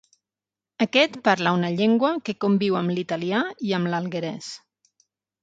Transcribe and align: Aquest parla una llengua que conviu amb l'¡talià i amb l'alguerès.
Aquest 0.85 1.19
parla 1.27 1.51
una 1.57 1.69
llengua 1.81 2.09
que 2.31 2.35
conviu 2.47 2.79
amb 2.81 2.95
l'¡talià 2.95 3.43
i 3.69 3.77
amb 3.81 3.93
l'alguerès. 3.93 4.51